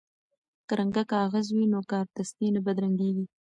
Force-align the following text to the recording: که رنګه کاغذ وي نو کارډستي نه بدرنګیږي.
که 0.67 0.73
رنګه 0.79 1.03
کاغذ 1.13 1.45
وي 1.51 1.65
نو 1.73 1.79
کارډستي 1.91 2.47
نه 2.55 2.59
بدرنګیږي. 2.65 3.25